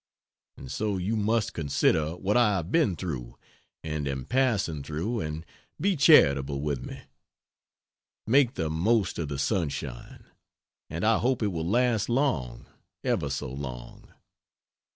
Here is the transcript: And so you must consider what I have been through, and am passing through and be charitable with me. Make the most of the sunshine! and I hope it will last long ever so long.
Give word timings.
And 0.57 0.71
so 0.71 0.97
you 0.97 1.15
must 1.15 1.53
consider 1.53 2.15
what 2.17 2.35
I 2.35 2.55
have 2.55 2.71
been 2.71 2.95
through, 2.95 3.37
and 3.83 4.07
am 4.07 4.25
passing 4.25 4.81
through 4.81 5.19
and 5.19 5.45
be 5.79 5.95
charitable 5.95 6.59
with 6.59 6.83
me. 6.83 7.03
Make 8.25 8.55
the 8.55 8.71
most 8.71 9.19
of 9.19 9.27
the 9.27 9.37
sunshine! 9.37 10.25
and 10.89 11.05
I 11.05 11.19
hope 11.19 11.43
it 11.43 11.49
will 11.51 11.69
last 11.69 12.09
long 12.09 12.65
ever 13.03 13.29
so 13.29 13.51
long. 13.53 14.11